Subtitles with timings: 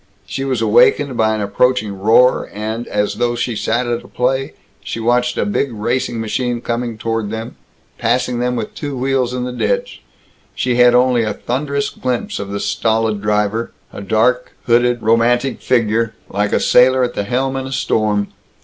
[0.25, 4.53] She was awakened by an approaching roar and, as though she sat at a play,
[4.83, 7.55] she watched a big racing machine coming toward them,
[7.99, 10.01] passing them with two wheels in the ditch.
[10.55, 16.15] She had only a thunderous glimpse of the stolid driver; a dark, hooded, romantic figure,
[16.29, 18.29] like a sailor at the helm in a storm.